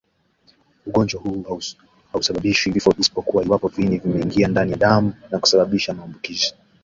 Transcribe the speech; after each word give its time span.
Ugonjwa 0.85 1.21
huu 1.21 1.59
hausababishi 2.11 2.71
vifo 2.71 2.93
isipokuwa 2.99 3.43
iwapo 3.45 3.67
viini 3.67 3.97
vimeingia 3.97 4.47
ndani 4.47 4.71
ya 4.71 4.77
damu 4.77 5.13
na 5.31 5.39
kusababisha 5.39 5.93
maambukizi 5.93 6.55